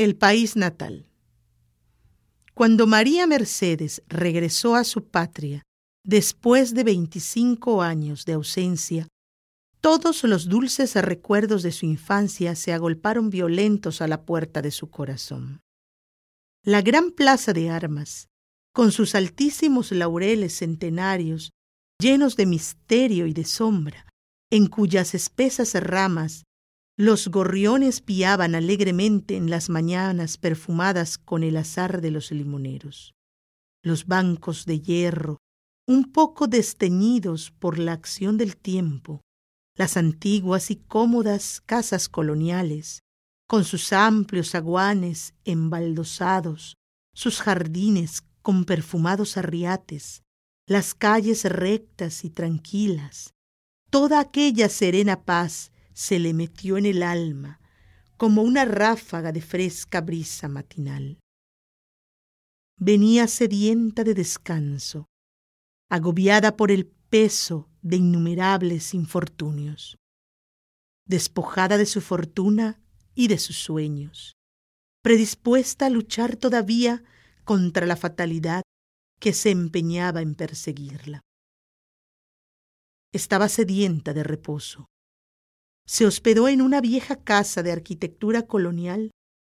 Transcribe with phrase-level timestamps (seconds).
[0.00, 1.10] El país natal.
[2.54, 5.62] Cuando María Mercedes regresó a su patria
[6.06, 9.08] después de 25 años de ausencia,
[9.82, 14.88] todos los dulces recuerdos de su infancia se agolparon violentos a la puerta de su
[14.88, 15.60] corazón.
[16.64, 18.28] La gran plaza de armas,
[18.72, 21.50] con sus altísimos laureles centenarios,
[21.98, 24.06] llenos de misterio y de sombra,
[24.50, 26.44] en cuyas espesas ramas
[27.00, 33.14] los gorriones piaban alegremente en las mañanas perfumadas con el azar de los limoneros.
[33.82, 35.38] Los bancos de hierro,
[35.88, 39.22] un poco desteñidos por la acción del tiempo,
[39.78, 43.00] las antiguas y cómodas casas coloniales,
[43.48, 46.74] con sus amplios aguanes embaldosados,
[47.14, 50.22] sus jardines con perfumados arriates,
[50.66, 53.32] las calles rectas y tranquilas,
[53.88, 57.60] toda aquella serena paz se le metió en el alma
[58.16, 61.20] como una ráfaga de fresca brisa matinal.
[62.78, 65.04] Venía sedienta de descanso,
[65.90, 69.98] agobiada por el peso de innumerables infortunios,
[71.04, 72.80] despojada de su fortuna
[73.14, 74.32] y de sus sueños,
[75.02, 77.04] predispuesta a luchar todavía
[77.44, 78.62] contra la fatalidad
[79.20, 81.20] que se empeñaba en perseguirla.
[83.12, 84.89] Estaba sedienta de reposo.
[85.86, 89.10] Se hospedó en una vieja casa de arquitectura colonial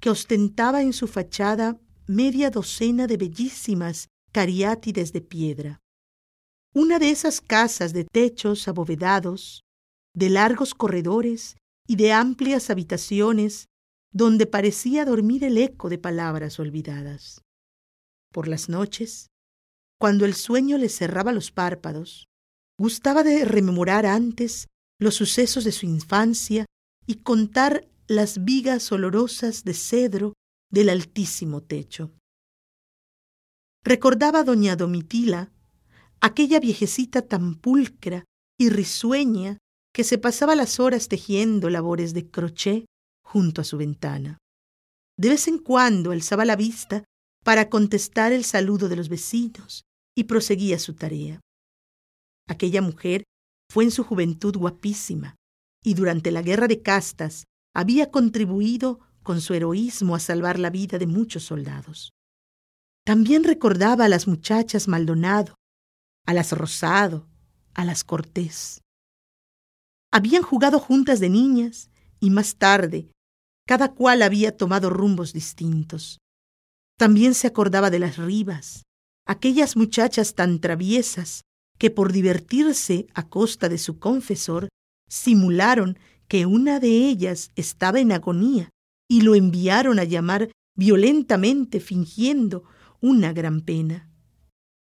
[0.00, 5.80] que ostentaba en su fachada media docena de bellísimas cariátides de piedra.
[6.74, 9.62] Una de esas casas de techos abovedados,
[10.14, 11.56] de largos corredores
[11.86, 13.66] y de amplias habitaciones
[14.12, 17.42] donde parecía dormir el eco de palabras olvidadas.
[18.32, 19.28] Por las noches,
[19.98, 22.26] cuando el sueño le cerraba los párpados,
[22.78, 26.66] gustaba de rememorar antes los sucesos de su infancia
[27.06, 30.34] y contar las vigas olorosas de cedro
[30.70, 32.12] del altísimo techo.
[33.84, 35.52] Recordaba doña Domitila
[36.20, 38.24] aquella viejecita tan pulcra
[38.58, 39.58] y risueña
[39.92, 42.86] que se pasaba las horas tejiendo labores de crochet
[43.24, 44.38] junto a su ventana.
[45.18, 47.04] De vez en cuando alzaba la vista
[47.44, 49.82] para contestar el saludo de los vecinos
[50.16, 51.40] y proseguía su tarea.
[52.48, 53.24] Aquella mujer
[53.70, 55.36] fue en su juventud guapísima
[55.82, 57.44] y durante la guerra de castas
[57.74, 62.12] había contribuido con su heroísmo a salvar la vida de muchos soldados.
[63.04, 65.54] También recordaba a las muchachas Maldonado,
[66.26, 67.28] a las Rosado,
[67.74, 68.80] a las Cortés.
[70.12, 73.10] Habían jugado juntas de niñas y más tarde
[73.66, 76.18] cada cual había tomado rumbos distintos.
[76.98, 78.82] También se acordaba de las Rivas,
[79.26, 81.42] aquellas muchachas tan traviesas
[81.78, 84.68] que por divertirse a costa de su confesor
[85.08, 85.98] simularon
[86.28, 88.70] que una de ellas estaba en agonía
[89.08, 92.64] y lo enviaron a llamar violentamente fingiendo
[93.00, 94.10] una gran pena.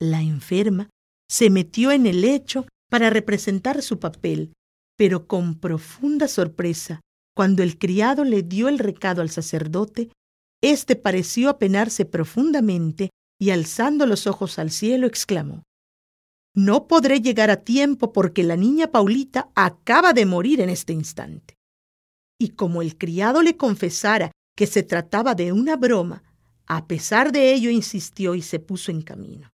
[0.00, 0.88] La enferma
[1.28, 4.52] se metió en el lecho para representar su papel,
[4.96, 7.00] pero con profunda sorpresa,
[7.36, 10.10] cuando el criado le dio el recado al sacerdote,
[10.62, 15.62] éste pareció apenarse profundamente y alzando los ojos al cielo exclamó
[16.54, 21.56] No podré llegar a tiempo porque la niña Paulita acaba de morir en este instante.
[22.38, 26.24] Y como el criado le confesara que se trataba de una broma,
[26.66, 29.50] a pesar de ello insistió y se puso en camino.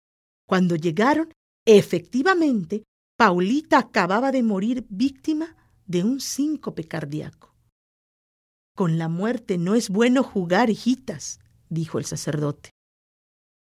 [0.47, 1.33] Cuando llegaron,
[1.65, 2.83] efectivamente,
[3.17, 7.53] Paulita acababa de morir víctima de un síncope cardíaco.
[8.75, 12.71] Con la muerte no es bueno jugar, hijitas, dijo el sacerdote.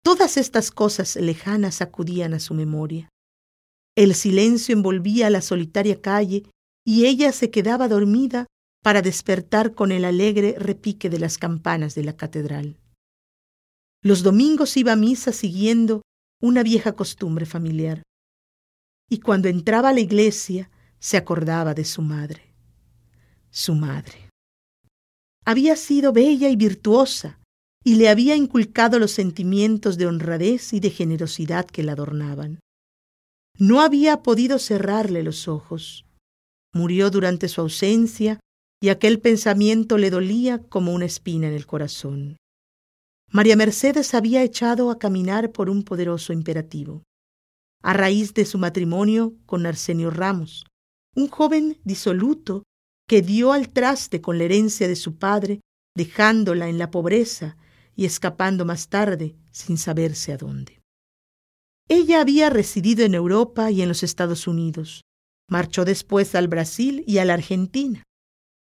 [0.03, 3.09] Todas estas cosas lejanas acudían a su memoria.
[4.01, 6.45] El silencio envolvía la solitaria calle
[6.87, 8.47] y ella se quedaba dormida
[8.83, 12.79] para despertar con el alegre repique de las campanas de la catedral.
[14.03, 16.01] Los domingos iba a misa siguiendo
[16.41, 18.03] una vieja costumbre familiar.
[19.11, 22.55] Y cuando entraba a la iglesia se acordaba de su madre.
[23.51, 24.31] Su madre.
[25.45, 27.39] Había sido bella y virtuosa,
[27.85, 32.61] y le había inculcado los sentimientos de honradez y de generosidad que la adornaban.
[33.61, 36.07] No había podido cerrarle los ojos.
[36.73, 38.41] Murió durante su ausencia
[38.81, 42.39] y aquel pensamiento le dolía como una espina en el corazón.
[43.31, 47.03] María Mercedes había echado a caminar por un poderoso imperativo.
[47.83, 50.65] A raíz de su matrimonio con Arsenio Ramos,
[51.15, 52.63] un joven disoluto
[53.07, 55.61] que dio al traste con la herencia de su padre,
[55.95, 57.59] dejándola en la pobreza
[57.95, 60.80] y escapando más tarde sin saberse a dónde.
[61.91, 65.03] Ella había residido en Europa y en los Estados Unidos.
[65.49, 68.05] Marchó después al Brasil y a la Argentina.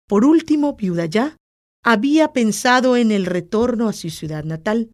[0.06, 1.35] Por último, viuda ya,
[1.82, 4.91] había pensado en el retorno a su ciudad natal.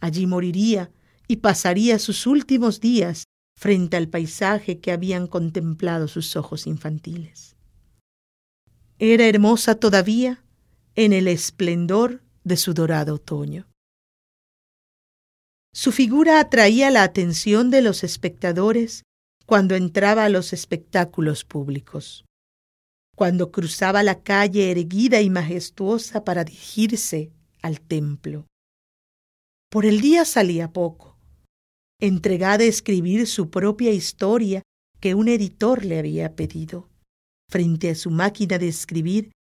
[0.00, 0.90] Allí moriría
[1.26, 3.24] y pasaría sus últimos días
[3.58, 7.56] frente al paisaje que habían contemplado sus ojos infantiles.
[8.98, 10.44] Era hermosa todavía
[10.94, 13.71] en el esplendor de su dorado otoño.
[15.74, 19.04] Su figura atraía la atención de los espectadores
[19.46, 22.24] cuando entraba a los espectáculos públicos,
[23.16, 27.32] cuando cruzaba la calle erguida y majestuosa para dirigirse
[27.62, 28.46] al templo.
[29.70, 31.16] Por el día salía poco,
[32.00, 34.62] entregada a escribir su propia historia
[35.00, 36.90] que un editor le había pedido.
[37.48, 39.32] Frente a su máquina de escribir,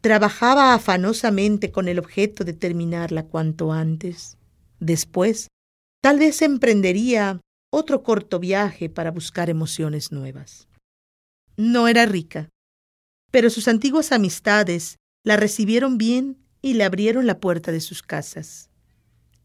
[0.00, 4.38] trabajaba afanosamente con el objeto de terminarla cuanto antes.
[4.78, 5.48] Después,
[6.00, 10.68] tal vez emprendería otro corto viaje para buscar emociones nuevas.
[11.56, 12.48] No era rica,
[13.30, 18.70] pero sus antiguas amistades la recibieron bien y le abrieron la puerta de sus casas.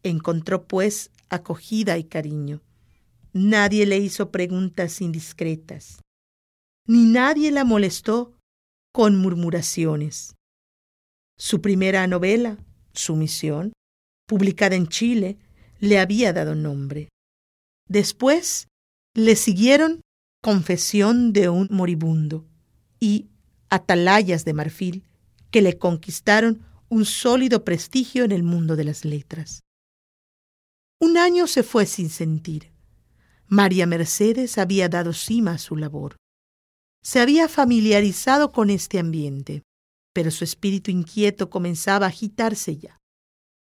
[0.02, 2.62] Encontró, pues, acogida y cariño.
[3.32, 6.00] Nadie le hizo preguntas indiscretas,
[6.86, 8.32] ni nadie la molestó
[8.92, 10.36] con murmuraciones.
[11.36, 12.58] Su primera novela,
[12.94, 13.72] Sumisión,
[14.26, 15.38] publicada en Chile,
[15.78, 17.08] le había dado nombre.
[17.88, 18.68] Después
[19.14, 20.02] le siguieron
[20.42, 22.46] Confesión de un moribundo
[23.00, 23.30] y
[23.68, 25.04] Atalayas de marfil,
[25.50, 29.64] que le conquistaron un sólido prestigio en el mundo de las letras.
[31.00, 32.70] Un año se fue sin sentir.
[33.48, 36.16] María Mercedes había dado cima a su labor.
[37.02, 39.62] Se había familiarizado con este ambiente,
[40.12, 42.98] pero su espíritu inquieto comenzaba a agitarse ya.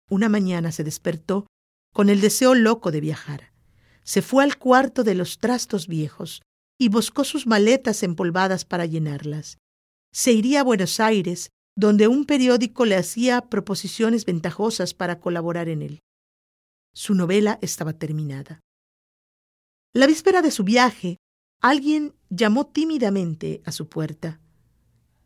[0.09, 1.47] Una mañana se despertó
[1.93, 3.51] con el deseo loco de viajar
[4.11, 6.43] se fue al cuarto de los trastos viejos
[6.79, 9.59] y buscó sus maletas empolvadas para llenarlas.
[10.13, 15.83] Se iría a Buenos Aires, donde un periódico le hacía proposiciones ventajosas para colaborar en
[15.83, 16.01] él.
[16.93, 18.59] Su novela estaba terminada.
[19.95, 21.19] La víspera de su viaje,
[21.61, 24.41] alguien llamó tímidamente a su puerta.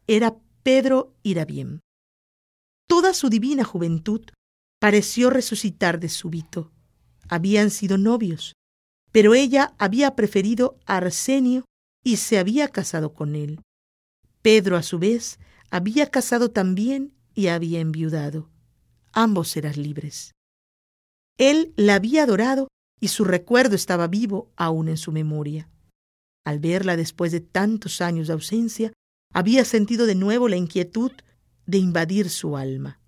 [0.07, 1.81] Era Pedro Irabien.
[2.87, 4.27] Toda su divina juventud
[4.85, 6.71] pareció resucitar de súbito.
[7.31, 8.53] Habían sido novios,
[9.13, 11.65] pero ella había preferido a Arsenio
[12.05, 13.63] y se había casado con él.
[14.43, 15.39] Pedro, a su vez,
[15.71, 18.51] había casado también y había enviudado.
[19.15, 20.33] Ambos eran libres.
[21.39, 22.69] Él la había adorado
[23.01, 25.71] y su recuerdo estaba vivo aún en su memoria.
[26.45, 28.93] Al verla después de tantos años de ausencia,
[29.33, 31.13] había sentido de nuevo la inquietud
[31.65, 33.01] de invadir su alma.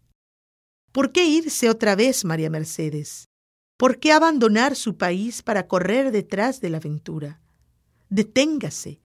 [0.97, 3.29] ¿Por qué irse otra vez, María Mercedes?
[3.77, 7.43] ¿Por qué abandonar su país para correr detrás de la aventura?
[8.09, 9.03] Deténgase.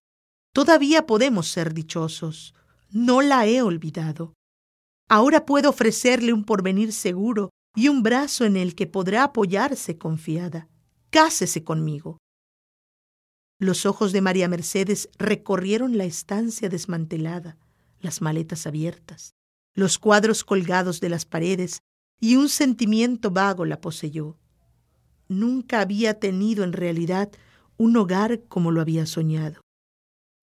[0.54, 2.56] Todavía podemos ser dichosos.
[2.92, 4.36] No la he olvidado.
[5.10, 10.70] Ahora puedo ofrecerle un porvenir seguro y un brazo en el que podrá apoyarse confiada.
[11.10, 12.20] Cásese conmigo.
[13.60, 17.58] Los ojos de María Mercedes recorrieron la estancia desmantelada,
[18.00, 19.34] las maletas abiertas,
[19.74, 21.80] los cuadros colgados de las paredes,
[22.20, 24.38] y un sentimiento vago la poseyó
[25.32, 27.32] nunca había tenido en realidad
[27.78, 29.62] un hogar como lo había soñado.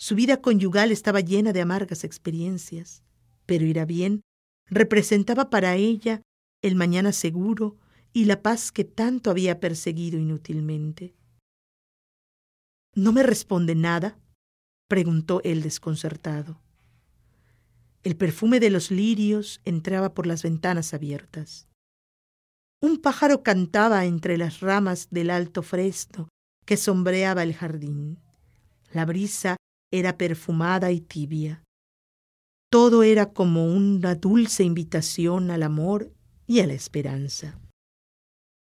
[0.00, 3.02] Su vida conyugal estaba llena de amargas experiencias,
[3.46, 4.22] pero irá bien
[4.70, 6.20] representaba para ella
[6.62, 7.78] el mañana seguro
[8.12, 11.14] y la paz que tanto había perseguido inútilmente.
[12.94, 14.18] ¿No me responde nada?
[14.88, 16.60] preguntó él desconcertado.
[18.04, 21.68] El perfume de los lirios entraba por las ventanas abiertas.
[22.80, 26.28] Un pájaro cantaba entre las ramas del alto fresno
[26.64, 28.18] que sombreaba el jardín.
[28.92, 29.56] La brisa
[29.90, 31.64] era perfumada y tibia.
[32.70, 36.12] Todo era como una dulce invitación al amor
[36.46, 37.58] y a la esperanza.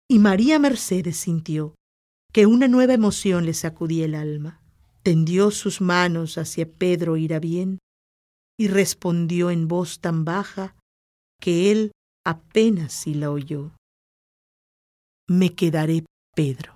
[0.09, 1.75] Y María Mercedes sintió
[2.33, 4.61] que una nueva emoción le sacudía el alma.
[5.03, 7.79] Tendió sus manos hacia Pedro bien
[8.59, 10.77] y respondió en voz tan baja
[11.41, 11.93] que él
[12.25, 13.73] apenas si la oyó
[15.29, 16.74] me quedaré Pedro.